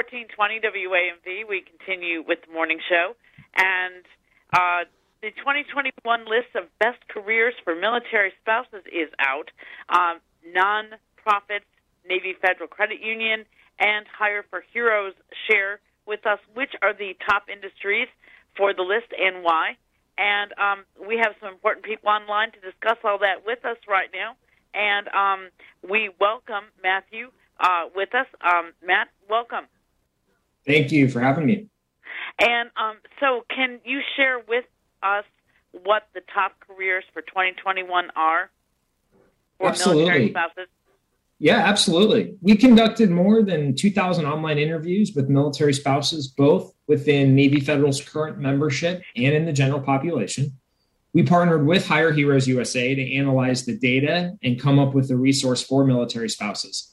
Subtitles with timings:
[0.00, 1.44] 1420 WAMV.
[1.44, 3.12] We continue with the morning show.
[3.52, 4.00] And
[4.56, 4.88] uh,
[5.20, 5.92] the 2021
[6.24, 9.52] list of best careers for military spouses is out.
[9.92, 11.68] Um, non-profits,
[12.08, 13.44] Navy Federal Credit Union,
[13.78, 15.12] and Hire for Heroes
[15.44, 18.08] share with us which are the top industries
[18.56, 19.76] for the list and why.
[20.16, 24.08] And um, we have some important people online to discuss all that with us right
[24.16, 24.32] now.
[24.72, 25.52] And um,
[25.84, 27.28] we welcome Matthew
[27.60, 28.26] uh, with us.
[28.40, 29.68] Um, Matt, welcome.
[30.70, 31.66] Thank you for having me.
[32.40, 34.64] And um, so, can you share with
[35.02, 35.24] us
[35.84, 38.50] what the top careers for 2021 are
[39.58, 40.04] for absolutely.
[40.04, 40.68] military spouses?
[41.38, 42.34] Yeah, absolutely.
[42.42, 48.38] We conducted more than 2,000 online interviews with military spouses, both within Navy Federal's current
[48.38, 50.58] membership and in the general population.
[51.12, 55.16] We partnered with Hire Heroes USA to analyze the data and come up with a
[55.16, 56.89] resource for military spouses.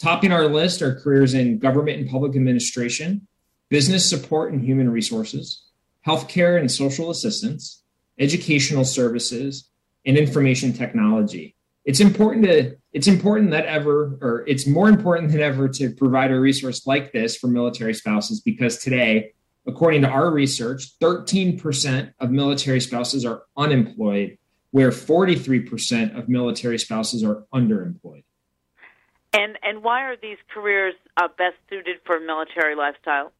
[0.00, 3.26] Topping our list are careers in government and public administration,
[3.68, 5.62] business support and human resources,
[6.06, 7.82] healthcare and social assistance,
[8.18, 9.68] educational services,
[10.06, 11.54] and information technology.
[11.84, 16.30] It's important to it's important that ever or it's more important than ever to provide
[16.30, 19.32] a resource like this for military spouses because today,
[19.66, 24.38] according to our research, 13% of military spouses are unemployed,
[24.70, 28.24] where 43% of military spouses are underemployed.
[29.32, 33.32] And and why are these careers uh, best suited for military lifestyle?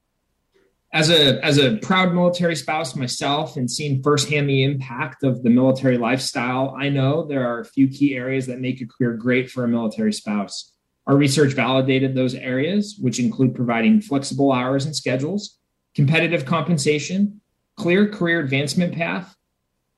[0.92, 5.50] As a as a proud military spouse myself, and seeing firsthand the impact of the
[5.50, 9.50] military lifestyle, I know there are a few key areas that make a career great
[9.50, 10.72] for a military spouse.
[11.06, 15.58] Our research validated those areas, which include providing flexible hours and schedules,
[15.94, 17.40] competitive compensation,
[17.76, 19.34] clear career advancement path,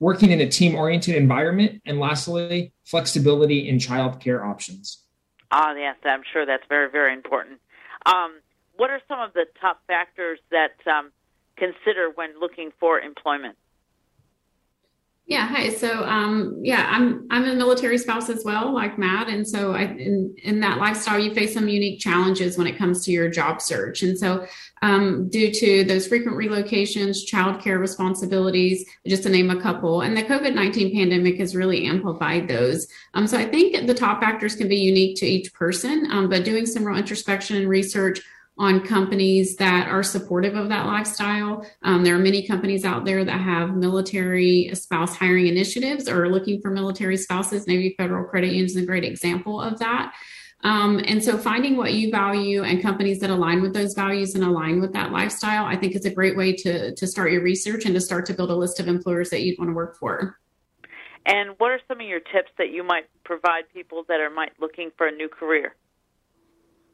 [0.01, 5.02] working in a team oriented environment, and lastly, flexibility in childcare options.
[5.53, 7.61] Ah, yes, I'm sure that's very, very important.
[8.06, 8.41] Um,
[8.77, 11.12] what are some of the top factors that um,
[11.56, 13.56] consider when looking for employment?
[15.27, 15.70] Yeah, hi.
[15.70, 19.83] So, um, yeah, I'm I'm a military spouse as well, like Matt, and so I
[19.85, 23.63] in in that lifestyle, you face some unique challenges when it comes to your job
[23.63, 24.45] search, and so
[24.83, 30.24] um, due to those frequent relocations, childcare responsibilities, just to name a couple, and the
[30.24, 32.89] COVID nineteen pandemic has really amplified those.
[33.14, 36.45] Um, so, I think the top factors can be unique to each person, um, but
[36.45, 38.20] doing some real introspection and research
[38.58, 41.67] on companies that are supportive of that lifestyle.
[41.83, 46.61] Um, there are many companies out there that have military spouse hiring initiatives or looking
[46.61, 47.67] for military spouses.
[47.67, 50.13] Navy Federal Credit Union is a great example of that.
[50.64, 54.45] Um, and so finding what you value and companies that align with those values and
[54.45, 57.84] align with that lifestyle, I think is a great way to, to start your research
[57.84, 60.39] and to start to build a list of employers that you'd want to work for.
[61.27, 64.52] And what are some of your tips that you might provide people that are might
[64.61, 65.74] looking for a new career?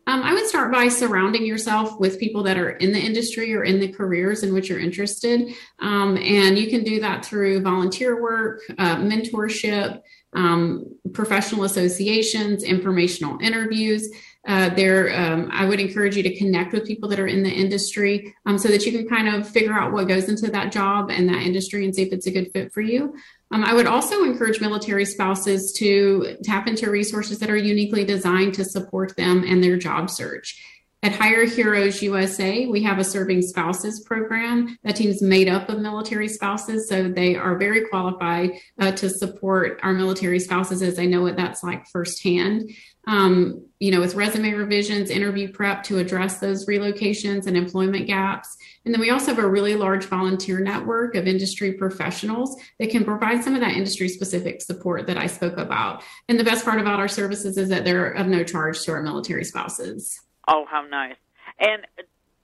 [0.08, 3.62] Um, I would start by surrounding yourself with people that are in the industry or
[3.62, 5.50] in the careers in which you're interested.
[5.80, 10.00] Um, and you can do that through volunteer work, uh, mentorship,
[10.32, 14.08] um, professional associations, informational interviews.
[14.46, 17.50] Uh, there, um, I would encourage you to connect with people that are in the
[17.50, 21.10] industry um, so that you can kind of figure out what goes into that job
[21.10, 23.14] and that industry and see if it's a good fit for you.
[23.50, 28.54] Um, I would also encourage military spouses to tap into resources that are uniquely designed
[28.54, 30.62] to support them and their job search.
[31.02, 34.76] At Hire Heroes USA, we have a serving spouses program.
[34.82, 38.50] That team's made up of military spouses, so they are very qualified
[38.80, 42.70] uh, to support our military spouses as they know what that's like firsthand
[43.08, 48.54] um, you know, with resume revisions, interview prep to address those relocations and employment gaps.
[48.84, 53.04] And then we also have a really large volunteer network of industry professionals that can
[53.04, 56.04] provide some of that industry specific support that I spoke about.
[56.28, 59.02] And the best part about our services is that they're of no charge to our
[59.02, 60.20] military spouses.
[60.48, 61.14] Oh, how nice.
[61.60, 61.86] And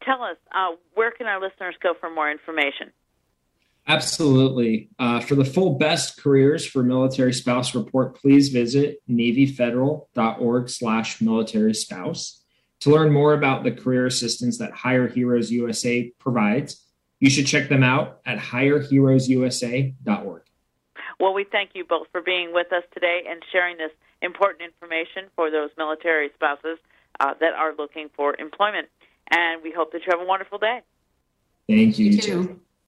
[0.02, 2.92] tell us, uh, where can our listeners go for more information?
[3.86, 4.88] Absolutely.
[4.98, 11.74] Uh, for the full best careers for military spouse report, please visit navyfederal.org slash military
[11.74, 12.40] spouse.
[12.80, 16.80] To learn more about the career assistance that Hire Heroes USA provides,
[17.20, 20.42] you should check them out at hireheroesusa.org.
[21.20, 25.30] Well, we thank you both for being with us today and sharing this important information
[25.36, 26.78] for those military spouses
[27.20, 28.88] uh, that are looking for employment.
[29.30, 30.80] And we hope that you have a wonderful day.
[31.68, 32.60] Thank you, you too.